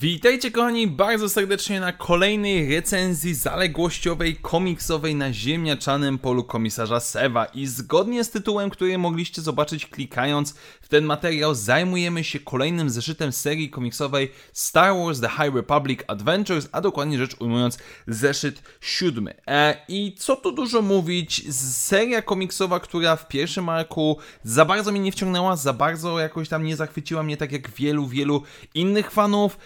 Witajcie 0.00 0.50
kochani 0.50 0.86
bardzo 0.86 1.28
serdecznie 1.28 1.80
na 1.80 1.92
kolejnej 1.92 2.74
recenzji 2.74 3.34
zaległościowej, 3.34 4.36
komiksowej 4.36 5.14
na 5.14 5.32
ziemniaczanym 5.32 6.18
polu 6.18 6.44
komisarza 6.44 7.00
Seva 7.00 7.44
i 7.44 7.66
zgodnie 7.66 8.24
z 8.24 8.30
tytułem, 8.30 8.70
który 8.70 8.98
mogliście 8.98 9.42
zobaczyć 9.42 9.86
klikając 9.86 10.54
w 10.80 10.88
ten 10.88 11.04
materiał, 11.04 11.54
zajmujemy 11.54 12.24
się 12.24 12.40
kolejnym 12.40 12.90
zeszytem 12.90 13.32
serii 13.32 13.70
komiksowej 13.70 14.32
Star 14.52 14.96
Wars 14.96 15.20
The 15.20 15.28
High 15.28 15.54
Republic 15.54 16.00
Adventures, 16.06 16.68
a 16.72 16.80
dokładnie 16.80 17.18
rzecz 17.18 17.36
ujmując 17.40 17.78
zeszyt 18.06 18.62
siódmy. 18.80 19.34
E, 19.46 19.76
I 19.88 20.14
co 20.18 20.36
tu 20.36 20.52
dużo 20.52 20.82
mówić, 20.82 21.54
seria 21.54 22.22
komiksowa, 22.22 22.80
która 22.80 23.16
w 23.16 23.28
pierwszym 23.28 23.68
arku 23.68 24.18
za 24.42 24.64
bardzo 24.64 24.92
mnie 24.92 25.00
nie 25.00 25.12
wciągnęła, 25.12 25.56
za 25.56 25.72
bardzo 25.72 26.20
jakoś 26.20 26.48
tam 26.48 26.64
nie 26.64 26.76
zachwyciła 26.76 27.22
mnie 27.22 27.36
tak 27.36 27.52
jak 27.52 27.70
wielu, 27.70 28.06
wielu 28.06 28.42
innych 28.74 29.10
fanów, 29.10 29.58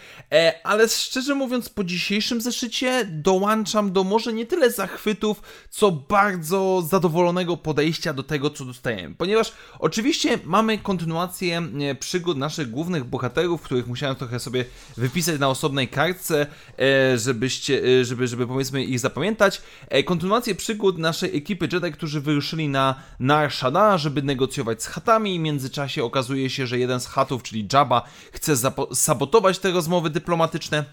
ale 0.62 0.88
szczerze 0.88 1.34
mówiąc, 1.34 1.68
po 1.68 1.84
dzisiejszym 1.84 2.40
zeszycie 2.40 3.04
dołączam 3.04 3.92
do 3.92 4.04
może 4.04 4.32
nie 4.32 4.46
tyle 4.46 4.70
zachwytów, 4.70 5.42
co 5.70 5.90
bardzo 5.90 6.82
zadowolonego 6.88 7.56
podejścia 7.56 8.12
do 8.12 8.22
tego, 8.22 8.50
co 8.50 8.64
dostajemy. 8.64 9.14
Ponieważ 9.14 9.52
oczywiście 9.78 10.38
mamy 10.44 10.78
kontynuację 10.78 11.62
e, 11.80 11.94
przygód 11.94 12.38
naszych 12.38 12.70
głównych 12.70 13.04
bohaterów, 13.04 13.62
których 13.62 13.86
musiałem 13.86 14.16
trochę 14.16 14.40
sobie 14.40 14.64
wypisać 14.96 15.40
na 15.40 15.48
osobnej 15.48 15.88
kartce, 15.88 16.46
e, 16.78 17.18
żebyście, 17.18 18.04
żeby, 18.04 18.28
żeby 18.28 18.46
powiedzmy 18.46 18.84
ich 18.84 19.00
zapamiętać. 19.00 19.62
Kontynuację 20.04 20.54
przygód 20.54 20.98
naszej 20.98 21.36
ekipy 21.36 21.68
Jedi, 21.72 21.92
którzy 21.92 22.20
wyruszyli 22.20 22.68
na 22.68 22.94
Nar 23.20 23.52
Shaddaa, 23.52 23.98
żeby 23.98 24.22
negocjować 24.22 24.82
z 24.82 24.86
chatami. 24.86 25.38
W 25.38 25.42
międzyczasie 25.42 26.04
okazuje 26.04 26.50
się, 26.50 26.66
że 26.66 26.78
jeden 26.78 27.00
z 27.00 27.06
chatów, 27.06 27.42
czyli 27.42 27.68
Jabba, 27.72 28.02
chce 28.32 28.54
sabotować 28.92 29.58
te 29.58 29.70
rozmowy 29.70 30.10
dyplomatyczne 30.18 30.84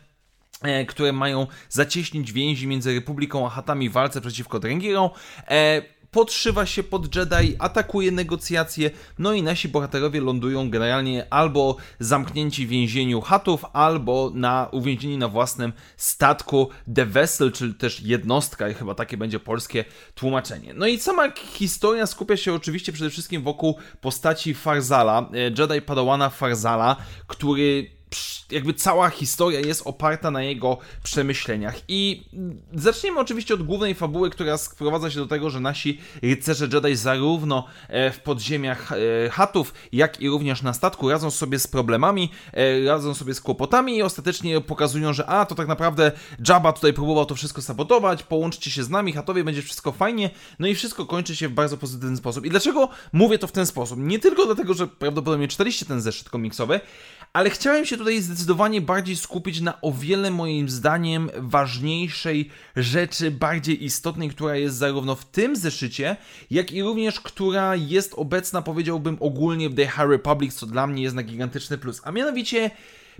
e, 0.62 0.86
które 0.86 1.14
mają 1.14 1.48
zacieśnić 1.70 2.31
więzi 2.31 2.68
między 2.68 2.94
Republiką 2.94 3.45
a 3.48 3.50
Hatami 3.50 3.90
w 3.90 3.92
walce 3.92 4.22
przeciwko 4.22 4.59
Drengirom. 4.59 5.09
E, 5.50 5.81
podszywa 6.12 6.66
się 6.66 6.84
pod 6.84 7.16
Jedi, 7.16 7.56
atakuje 7.59 8.12
negocjacje, 8.12 8.92
no 9.20 9.34
i 9.34 9.44
nasi 9.44 9.70
bohaterowie 9.70 10.22
lądują 10.22 10.70
generalnie 10.70 11.28
albo 11.30 11.78
zamknięci 12.00 12.68
w 12.68 12.70
więzieniu 12.70 13.22
Hatów, 13.22 13.66
albo 13.73 14.31
na 14.34 14.70
uwięzieni 14.72 15.18
na 15.18 15.28
własnym 15.28 15.73
statku 15.98 16.70
The 16.96 17.06
Vessel, 17.06 17.52
czyli 17.52 17.73
też 17.73 18.02
jednostka, 18.02 18.70
i 18.70 18.73
chyba 18.73 18.96
takie 18.96 19.18
będzie 19.18 19.40
polskie 19.40 19.86
tłumaczenie. 20.16 20.73
No 20.73 20.88
i 20.88 21.00
sama 21.00 21.31
historia 21.31 22.08
skupia 22.08 22.38
się 22.38 22.53
oczywiście 22.53 22.92
przede 22.92 23.09
wszystkim 23.09 23.44
wokół 23.44 23.78
postaci 24.02 24.53
Farzala, 24.53 25.30
e, 25.34 25.38
Jedi 25.38 25.81
Padawana 25.81 26.30
Farzala, 26.30 26.96
który 27.28 27.96
jakby 28.52 28.73
cała 28.73 29.09
historia 29.09 29.59
jest 29.59 29.81
oparta 29.86 30.31
na 30.31 30.44
jego 30.44 30.78
przemyśleniach. 31.03 31.75
I 31.88 32.25
zaczniemy 32.73 33.20
oczywiście 33.20 33.53
od 33.53 33.64
głównej 33.64 33.95
fabuły, 33.95 34.30
która 34.30 34.58
sprowadza 34.58 35.12
się 35.12 35.20
do 35.20 35.28
tego, 35.28 35.50
że 35.50 35.59
nasi 35.59 36.02
rycerze 36.22 36.67
Jedi 36.73 36.95
zarówno 36.95 37.67
e, 37.88 38.12
w 38.12 38.20
podziemiach 38.20 38.92
e, 38.92 39.30
chatów, 39.30 39.73
jak 39.92 40.22
i 40.22 40.30
również 40.30 40.62
na 40.62 40.73
statku 40.73 41.09
radzą 41.09 41.31
sobie 41.31 41.59
z 41.59 41.67
problemami, 41.67 42.30
e, 42.53 42.86
radzą 42.86 43.14
sobie 43.14 43.34
z 43.34 43.42
kłopotami 43.42 43.97
i 43.97 44.02
ostatecznie 44.02 44.62
pokazują, 44.62 45.14
że 45.14 45.25
a, 45.25 45.45
to 45.45 45.56
tak 45.56 45.67
naprawdę 45.67 46.12
Jabba 46.50 46.73
tutaj 46.73 46.94
próbował 46.94 47.25
to 47.25 47.36
wszystko 47.36 47.62
sabotować, 47.62 48.23
połączcie 48.23 48.72
się 48.72 48.84
z 48.84 48.90
nami, 48.90 49.14
chatowie, 49.14 49.44
będzie 49.44 49.62
wszystko 49.62 49.92
fajnie, 49.92 50.30
no 50.59 50.67
i 50.67 50.75
wszystko 50.75 51.06
kończy 51.06 51.36
się 51.36 51.47
w 51.47 51.52
bardzo 51.52 51.78
pozytywny 51.78 52.17
sposób. 52.17 52.45
I 52.45 52.50
dlaczego 52.50 52.90
mówię 53.14 53.40
to 53.40 53.47
w 53.47 53.52
ten 53.52 53.66
sposób? 53.66 54.00
Nie 54.00 54.19
tylko 54.19 54.45
dlatego, 54.45 54.73
że 54.73 54.88
prawdopodobnie 54.88 55.47
czytaliście 55.47 55.86
ten 55.86 56.02
zeszyt 56.02 56.30
komiksowy, 56.30 56.80
ale 57.35 57.50
chciałem 57.50 57.85
się 57.85 57.97
tutaj 57.97 58.22
zdecydowanie 58.22 58.81
bardziej 58.81 59.16
skupić 59.16 59.62
na 59.62 59.81
o 59.81 59.91
wiele 59.91 60.31
moim 60.31 60.69
zdaniem 60.69 61.29
ważniejszej 61.38 62.50
rzeczy, 62.75 63.31
bardziej 63.31 63.84
istotnej, 63.84 64.29
która 64.29 64.56
jest 64.56 64.75
zarówno 64.75 65.16
w 65.16 65.25
tym 65.25 65.56
zeszycie, 65.56 66.18
jak 66.51 66.72
i 66.72 66.84
również 66.84 67.19
która 67.19 67.75
jest 67.75 68.13
obecna, 68.13 68.62
powiedziałbym, 68.62 69.18
ogólnie 69.19 69.69
w 69.69 69.75
The 69.75 69.85
High 69.85 70.09
Republic, 70.09 70.53
co 70.53 70.66
dla 70.66 70.88
mnie 70.88 71.03
jest 71.03 71.16
na 71.16 71.24
gigantyczny 71.24 71.78
plus. 71.78 72.01
A 72.03 72.12
mianowicie 72.12 72.72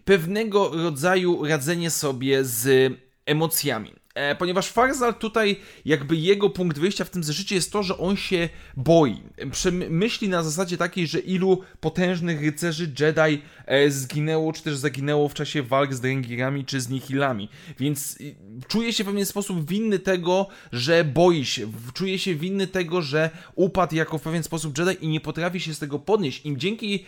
pewnego 0.05 0.69
rodzaju 0.69 1.45
radzenie 1.45 1.89
sobie 1.89 2.43
z 2.43 2.93
emocjami. 3.25 4.04
E, 4.15 4.35
ponieważ 4.35 4.67
Farzal 4.67 5.15
tutaj, 5.15 5.59
jakby 5.85 6.15
jego 6.15 6.49
punkt 6.49 6.79
wyjścia 6.79 7.05
w 7.05 7.09
tym 7.09 7.23
zeszycie 7.23 7.55
jest 7.55 7.71
to, 7.71 7.83
że 7.83 7.97
on 7.97 8.17
się 8.17 8.49
boi. 8.77 9.21
Myśli 9.89 10.29
na 10.29 10.43
zasadzie 10.43 10.77
takiej, 10.77 11.07
że 11.07 11.19
ilu 11.19 11.61
potężnych 11.79 12.41
rycerzy 12.41 12.93
Jedi 12.99 13.41
e, 13.65 13.91
zginęło, 13.91 14.53
czy 14.53 14.63
też 14.63 14.77
zaginęło 14.77 15.29
w 15.29 15.33
czasie 15.33 15.63
walk 15.63 15.93
z 15.93 16.01
Drengirami, 16.01 16.65
czy 16.65 16.81
z 16.81 16.89
Nihilami. 16.89 17.49
Więc 17.79 18.17
czuje 18.67 18.93
się 18.93 19.03
w 19.03 19.07
pewien 19.07 19.25
sposób 19.25 19.69
winny 19.69 19.99
tego, 19.99 20.47
że 20.71 21.03
boi 21.03 21.45
się. 21.45 21.71
Czuje 21.93 22.19
się 22.19 22.35
winny 22.35 22.67
tego, 22.67 23.01
że 23.01 23.29
upadł 23.55 23.95
jako 23.95 24.17
w 24.17 24.21
pewien 24.21 24.43
sposób 24.43 24.77
Jedi 24.77 25.05
i 25.05 25.07
nie 25.07 25.19
potrafi 25.19 25.59
się 25.59 25.73
z 25.73 25.79
tego 25.79 25.99
podnieść. 25.99 26.45
I 26.45 26.57
dzięki 26.57 27.05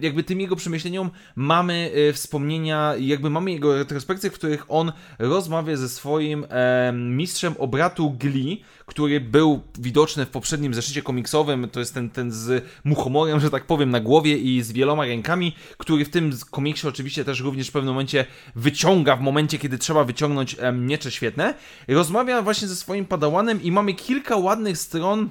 jakby 0.00 0.22
tym 0.22 0.40
jego 0.40 0.56
przemyśleniom 0.56 1.10
mamy 1.36 1.90
e, 2.08 2.12
wspomnienia, 2.12 2.94
jakby 2.98 3.30
mamy 3.30 3.52
jego 3.52 3.76
retrospekcje, 3.76 4.30
w 4.30 4.34
których 4.34 4.64
on 4.68 4.92
rozmawia 5.18 5.76
ze 5.76 5.88
swoim 5.88 6.39
e, 6.50 6.92
mistrzem 6.92 7.54
obratu 7.58 8.10
Gli, 8.10 8.62
który 8.86 9.20
był 9.20 9.60
widoczny 9.78 10.26
w 10.26 10.30
poprzednim 10.30 10.74
zeszycie 10.74 11.02
komiksowym, 11.02 11.68
to 11.68 11.80
jest 11.80 11.94
ten, 11.94 12.10
ten 12.10 12.32
z 12.32 12.64
muchomorem, 12.84 13.40
że 13.40 13.50
tak 13.50 13.66
powiem, 13.66 13.90
na 13.90 14.00
głowie 14.00 14.38
i 14.38 14.62
z 14.62 14.72
wieloma 14.72 15.06
rękami, 15.06 15.56
który 15.78 16.04
w 16.04 16.10
tym 16.10 16.32
komiksie 16.50 16.88
oczywiście 16.88 17.24
też 17.24 17.40
również 17.40 17.68
w 17.68 17.72
pewnym 17.72 17.94
momencie 17.94 18.26
wyciąga, 18.56 19.16
w 19.16 19.20
momencie 19.20 19.58
kiedy 19.58 19.78
trzeba 19.78 20.04
wyciągnąć 20.04 20.56
e, 20.58 20.72
miecze 20.72 21.10
świetne. 21.10 21.54
Rozmawia 21.88 22.42
właśnie 22.42 22.68
ze 22.68 22.76
swoim 22.76 23.06
padałanem 23.06 23.62
i 23.62 23.72
mamy 23.72 23.94
kilka 23.94 24.36
ładnych 24.36 24.78
stron 24.78 25.30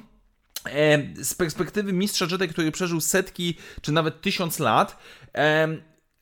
z 1.21 1.33
perspektywy 1.33 1.93
mistrza 1.93 2.27
Jedi, 2.31 2.47
który 2.47 2.71
przeżył 2.71 3.01
setki 3.01 3.57
czy 3.81 3.91
nawet 3.91 4.21
tysiąc 4.21 4.59
lat 4.59 4.97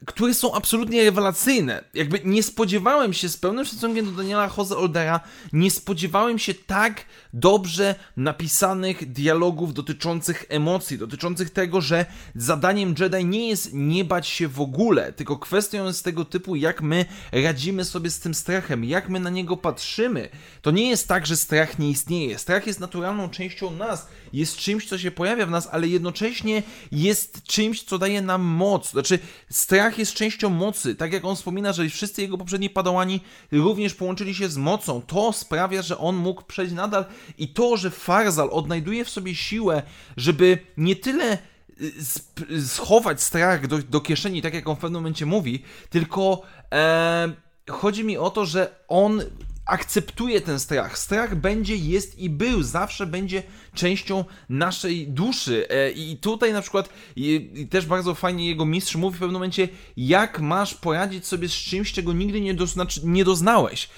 które 0.05 0.33
są 0.33 0.53
absolutnie 0.53 1.03
rewelacyjne. 1.03 1.83
Jakby 1.93 2.21
nie 2.25 2.43
spodziewałem 2.43 3.13
się, 3.13 3.29
z 3.29 3.37
pełnym 3.37 3.65
szacunkiem 3.65 4.05
do 4.05 4.11
Daniela 4.11 4.49
Jose 4.57 4.77
Oldera, 4.77 5.19
nie 5.53 5.71
spodziewałem 5.71 6.39
się 6.39 6.53
tak 6.53 7.05
dobrze 7.33 7.95
napisanych 8.17 9.11
dialogów 9.11 9.73
dotyczących 9.73 10.45
emocji, 10.49 10.97
dotyczących 10.97 11.49
tego, 11.49 11.81
że 11.81 12.05
zadaniem 12.35 12.95
Jedi 12.99 13.25
nie 13.25 13.49
jest 13.49 13.69
nie 13.73 14.05
bać 14.05 14.27
się 14.27 14.47
w 14.47 14.61
ogóle, 14.61 15.13
tylko 15.13 15.37
kwestią 15.37 15.85
jest 15.85 16.03
tego 16.03 16.25
typu, 16.25 16.55
jak 16.55 16.81
my 16.81 17.05
radzimy 17.31 17.85
sobie 17.85 18.09
z 18.09 18.19
tym 18.19 18.33
strachem, 18.33 18.83
jak 18.83 19.09
my 19.09 19.19
na 19.19 19.29
niego 19.29 19.57
patrzymy. 19.57 20.29
To 20.61 20.71
nie 20.71 20.89
jest 20.89 21.07
tak, 21.07 21.27
że 21.27 21.37
strach 21.37 21.79
nie 21.79 21.89
istnieje. 21.89 22.37
Strach 22.37 22.67
jest 22.67 22.79
naturalną 22.79 23.29
częścią 23.29 23.71
nas, 23.71 24.07
jest 24.33 24.57
czymś, 24.57 24.89
co 24.89 24.97
się 24.97 25.11
pojawia 25.11 25.45
w 25.45 25.51
nas, 25.51 25.67
ale 25.71 25.87
jednocześnie 25.87 26.63
jest 26.91 27.43
czymś, 27.43 27.83
co 27.83 27.97
daje 27.97 28.21
nam 28.21 28.41
moc. 28.41 28.91
Znaczy, 28.91 29.19
strach 29.49 29.86
strach 29.87 29.99
jest 29.99 30.13
częścią 30.13 30.49
mocy. 30.49 30.95
Tak 30.95 31.13
jak 31.13 31.25
on 31.25 31.35
wspomina, 31.35 31.73
że 31.73 31.89
wszyscy 31.89 32.21
jego 32.21 32.37
poprzedni 32.37 32.69
padałani 32.69 33.21
również 33.51 33.93
połączyli 33.93 34.35
się 34.35 34.49
z 34.49 34.57
mocą. 34.57 35.01
To 35.01 35.33
sprawia, 35.33 35.81
że 35.81 35.97
on 35.97 36.15
mógł 36.15 36.43
przejść 36.43 36.73
nadal 36.73 37.05
i 37.37 37.47
to, 37.47 37.77
że 37.77 37.91
Farzal 37.91 38.49
odnajduje 38.51 39.05
w 39.05 39.09
sobie 39.09 39.35
siłę, 39.35 39.83
żeby 40.17 40.57
nie 40.77 40.95
tyle 40.95 41.37
y, 42.51 42.67
schować 42.67 43.21
strach 43.21 43.67
do, 43.67 43.77
do 43.77 44.01
kieszeni, 44.01 44.41
tak 44.41 44.53
jak 44.53 44.67
on 44.67 44.75
w 44.75 44.79
pewnym 44.79 45.01
momencie 45.01 45.25
mówi, 45.25 45.63
tylko 45.89 46.41
e, 46.71 47.29
chodzi 47.69 48.03
mi 48.03 48.17
o 48.17 48.29
to, 48.29 48.45
że 48.45 48.75
on 48.87 49.21
akceptuje 49.67 50.41
ten 50.41 50.59
strach. 50.59 50.97
Strach 50.97 51.35
będzie, 51.35 51.75
jest 51.75 52.19
i 52.19 52.29
był, 52.29 52.63
zawsze 52.63 53.05
będzie 53.05 53.43
częścią 53.73 54.25
naszej 54.49 55.07
duszy. 55.07 55.69
E, 55.69 55.91
I 55.91 56.17
tutaj 56.17 56.53
na 56.53 56.61
przykład 56.61 56.89
też 57.69 57.85
bardzo 57.85 58.15
fajnie 58.15 58.47
jego 58.47 58.65
mistrz 58.65 58.95
mówi 58.95 59.17
w 59.17 59.19
pewnym 59.19 59.33
momencie, 59.33 59.67
jak 59.97 60.39
masz 60.39 60.73
poradzić 60.73 61.27
sobie 61.27 61.49
z 61.49 61.53
czymś, 61.53 61.93
czego 61.93 62.13
nigdy 62.13 62.41
nie, 62.41 62.55
nie 63.03 63.25
doznałeś. 63.25 63.89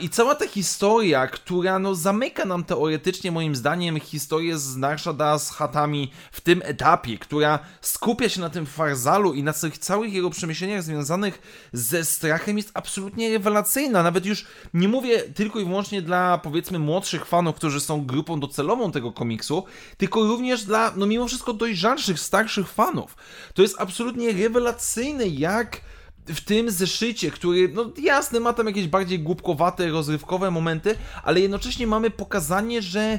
I 0.00 0.08
cała 0.08 0.34
ta 0.34 0.46
historia, 0.46 1.26
która 1.26 1.78
no, 1.78 1.94
zamyka 1.94 2.44
nam 2.44 2.64
teoretycznie, 2.64 3.32
moim 3.32 3.56
zdaniem, 3.56 4.00
historię 4.00 4.58
z 4.58 4.76
Narshada 4.76 5.38
z 5.38 5.50
chatami 5.50 6.12
w 6.32 6.40
tym 6.40 6.62
etapie, 6.64 7.18
która 7.18 7.58
skupia 7.80 8.28
się 8.28 8.40
na 8.40 8.50
tym 8.50 8.66
Farzalu 8.66 9.34
i 9.34 9.42
na 9.42 9.52
tych 9.52 9.78
całych 9.78 10.12
jego 10.12 10.30
przemyśleniach 10.30 10.82
związanych 10.82 11.68
ze 11.72 12.04
strachem, 12.04 12.56
jest 12.56 12.70
absolutnie 12.74 13.30
rewelacyjna. 13.30 14.02
Nawet 14.02 14.26
już 14.26 14.46
nie 14.74 14.88
mówię 14.88 15.20
tylko 15.20 15.60
i 15.60 15.64
wyłącznie 15.64 16.02
dla, 16.02 16.38
powiedzmy, 16.38 16.78
młodszych 16.78 17.26
fanów, 17.26 17.56
którzy 17.56 17.80
są 17.80 18.06
grupą 18.06 18.40
docelową 18.40 18.92
tego 18.92 19.12
komiksu, 19.12 19.64
tylko 19.96 20.22
również 20.26 20.64
dla, 20.64 20.92
no 20.96 21.06
mimo 21.06 21.28
wszystko, 21.28 21.52
dojrzalszych, 21.52 22.20
starszych 22.20 22.68
fanów. 22.68 23.16
To 23.54 23.62
jest 23.62 23.76
absolutnie 23.78 24.32
rewelacyjne, 24.32 25.26
jak 25.26 25.80
w 26.28 26.40
tym 26.40 26.70
zeszycie, 26.70 27.30
który, 27.30 27.68
no 27.68 27.90
jasne, 28.02 28.40
ma 28.40 28.52
tam 28.52 28.66
jakieś 28.66 28.88
bardziej 28.88 29.18
głupkowate, 29.18 29.88
rozrywkowe 29.88 30.50
momenty, 30.50 30.94
ale 31.22 31.40
jednocześnie 31.40 31.86
mamy 31.86 32.10
pokazanie, 32.10 32.82
że 32.82 33.18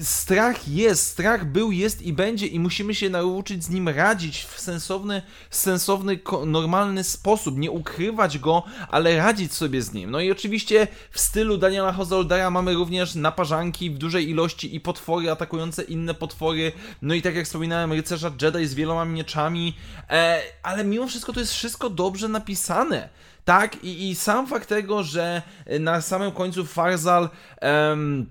strach 0.00 0.68
jest, 0.68 1.06
strach 1.06 1.44
był, 1.44 1.72
jest 1.72 2.02
i 2.02 2.12
będzie 2.12 2.46
i 2.46 2.60
musimy 2.60 2.94
się 2.94 3.10
nauczyć 3.10 3.64
z 3.64 3.70
nim 3.70 3.88
radzić 3.88 4.44
w 4.44 4.60
sensowny, 4.60 5.22
sensowny, 5.50 6.18
normalny 6.46 7.04
sposób, 7.04 7.58
nie 7.58 7.70
ukrywać 7.70 8.38
go, 8.38 8.62
ale 8.88 9.16
radzić 9.16 9.54
sobie 9.54 9.82
z 9.82 9.92
nim. 9.92 10.10
No 10.10 10.20
i 10.20 10.30
oczywiście 10.30 10.88
w 11.10 11.20
stylu 11.20 11.58
Daniela 11.58 11.92
Hozoldera 11.92 12.50
mamy 12.50 12.74
również 12.74 13.14
naparzanki 13.14 13.90
w 13.90 13.98
dużej 13.98 14.30
ilości 14.30 14.76
i 14.76 14.80
potwory 14.80 15.30
atakujące 15.30 15.82
inne 15.82 16.14
potwory, 16.14 16.72
no 17.02 17.14
i 17.14 17.22
tak 17.22 17.34
jak 17.34 17.44
wspominałem, 17.44 17.92
rycerza 17.92 18.30
Jedi 18.42 18.66
z 18.66 18.74
wieloma 18.74 19.04
mieczami, 19.04 19.76
e, 20.10 20.42
ale 20.62 20.84
mimo 20.84 21.06
wszystko 21.06 21.32
to 21.32 21.40
jest 21.40 21.52
wszystko 21.52 21.90
dobrze 21.90 22.28
napisane. 22.28 23.08
Tak, 23.44 23.84
i, 23.84 24.10
i 24.10 24.14
sam 24.14 24.46
fakt 24.46 24.68
tego, 24.68 25.02
że 25.02 25.42
na 25.80 26.00
samym 26.00 26.32
końcu 26.32 26.66
Farzal 26.66 27.28
em, 27.60 28.26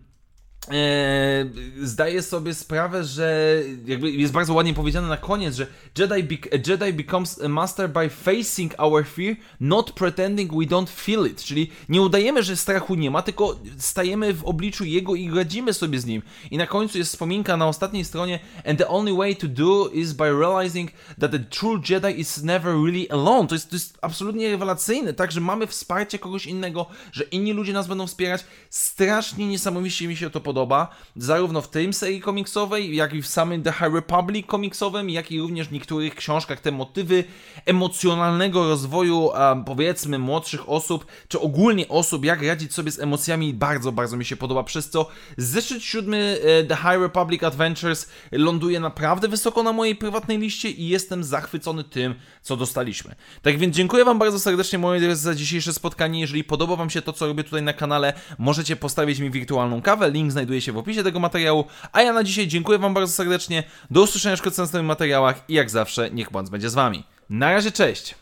Eee, 0.70 1.50
zdaję 1.82 2.22
sobie 2.22 2.54
sprawę, 2.54 3.04
że 3.04 3.58
jakby 3.86 4.12
jest 4.12 4.34
bardzo 4.34 4.54
ładnie 4.54 4.74
powiedziane 4.74 5.08
na 5.08 5.18
koniec, 5.18 5.56
że 5.56 5.68
Jedi, 5.98 6.24
be 6.24 6.36
Jedi 6.68 6.94
becomes 6.94 7.42
a 7.44 7.48
master 7.50 7.90
by 7.90 8.10
facing 8.10 8.74
our 8.78 9.06
fear, 9.06 9.36
not 9.60 9.92
pretending 9.92 10.52
we 10.52 10.66
don't 10.66 10.90
feel 10.90 11.28
it. 11.28 11.44
Czyli 11.44 11.72
nie 11.90 12.02
udajemy, 12.02 12.44
że 12.44 12.58
strachu 12.58 12.96
nie 12.96 13.12
ma, 13.12 13.22
tylko 13.22 13.60
stajemy 13.78 14.34
w 14.34 14.44
obliczu 14.44 14.86
jego 14.86 15.16
i 15.16 15.32
radzimy 15.36 15.74
sobie 15.74 16.00
z 16.00 16.06
nim. 16.06 16.22
I 16.52 16.58
na 16.58 16.68
końcu 16.68 16.98
jest 16.98 17.12
wspominka 17.12 17.58
na 17.58 17.68
ostatniej 17.68 18.06
stronie 18.06 18.40
and 18.66 18.80
the 18.80 18.88
only 18.88 19.14
way 19.14 19.36
to 19.36 19.48
do 19.48 19.90
is 19.94 20.14
by 20.14 20.32
realizing 20.40 20.92
that 21.20 21.32
the 21.32 21.40
true 21.40 21.82
Jedi 21.90 22.20
is 22.20 22.44
never 22.44 22.74
really 22.74 23.10
alone. 23.10 23.48
To 23.48 23.56
jest, 23.56 23.70
to 23.70 23.76
jest 23.76 23.98
absolutnie 24.02 24.52
rewelacyjne, 24.52 25.14
tak, 25.14 25.32
że 25.32 25.42
mamy 25.42 25.68
wsparcie 25.68 26.20
kogoś 26.20 26.46
innego, 26.46 26.86
że 27.12 27.24
inni 27.24 27.54
ludzie 27.54 27.74
nas 27.74 27.88
będą 27.88 28.08
wspierać. 28.08 28.46
Strasznie 28.70 29.48
niesamowicie 29.48 30.08
mi 30.08 30.16
się 30.16 30.30
to 30.30 30.42
podoba 30.42 30.51
podoba, 30.52 30.88
zarówno 31.16 31.62
w 31.62 31.70
tej 31.70 31.94
serii 31.94 32.22
komiksowej, 32.22 32.96
jak 32.96 33.14
i 33.14 33.22
w 33.22 33.28
samym 33.28 33.64
The 33.64 33.72
High 33.72 33.94
Republic 33.94 34.46
komiksowym, 34.48 35.10
jak 35.10 35.32
i 35.32 35.40
również 35.40 35.68
w 35.68 35.72
niektórych 35.72 36.16
książkach 36.16 36.60
te 36.60 36.72
motywy 36.72 37.24
emocjonalnego 37.66 38.70
rozwoju, 38.70 39.30
powiedzmy, 39.66 40.20
młodszych 40.20 40.70
osób, 40.70 41.06
czy 41.28 41.40
ogólnie 41.40 41.88
osób, 41.88 42.26
jak 42.26 42.44
radzić 42.44 42.74
sobie 42.74 42.92
z 42.92 43.00
emocjami, 43.00 43.54
bardzo, 43.54 43.92
bardzo 43.92 44.18
mi 44.18 44.26
się 44.26 44.36
podoba, 44.36 44.64
przez 44.64 44.90
co 44.90 45.08
zeszyt 45.38 45.84
siódmy 45.84 46.40
e, 46.44 46.64
The 46.64 46.76
High 46.76 47.02
Republic 47.02 47.44
Adventures 47.44 48.10
ląduje 48.32 48.80
naprawdę 48.80 49.28
wysoko 49.28 49.64
na 49.64 49.74
mojej 49.74 49.96
prywatnej 49.96 50.38
liście 50.38 50.70
i 50.70 50.88
jestem 50.88 51.24
zachwycony 51.24 51.84
tym, 51.84 52.16
co 52.42 52.58
dostaliśmy. 52.58 53.16
Tak 53.42 53.58
więc 53.58 53.76
dziękuję 53.76 54.06
Wam 54.06 54.20
bardzo 54.20 54.40
serdecznie, 54.40 54.80
moi 54.80 55.00
drodzy, 55.00 55.22
za 55.22 55.36
dzisiejsze 55.36 55.74
spotkanie. 55.74 56.22
Jeżeli 56.22 56.44
podoba 56.44 56.76
Wam 56.76 56.90
się 56.90 57.02
to, 57.02 57.14
co 57.14 57.28
robię 57.28 57.44
tutaj 57.44 57.62
na 57.62 57.74
kanale, 57.74 58.14
możecie 58.38 58.76
postawić 58.76 59.20
mi 59.20 59.32
wirtualną 59.32 59.82
kawę, 59.82 60.12
link 60.12 60.32
znajduje 60.42 60.62
się 60.62 60.72
w 60.72 60.78
opisie 60.78 61.04
tego 61.04 61.20
materiału. 61.20 61.66
A 61.92 62.02
ja 62.02 62.14
na 62.14 62.24
dzisiaj 62.24 62.48
dziękuję 62.48 62.80
Wam 62.80 62.94
bardzo 62.94 63.14
serdecznie. 63.14 63.64
Do 63.92 64.02
usłyszenia 64.02 64.36
w 64.36 64.46
następnych 64.46 64.84
materiałach 64.84 65.42
i 65.48 65.54
jak 65.54 65.70
zawsze, 65.70 66.12
niech 66.12 66.32
bądź 66.32 66.50
będzie 66.50 66.70
z 66.70 66.74
Wami. 66.74 67.04
Na 67.30 67.52
razie, 67.52 67.72
cześć! 67.72 68.16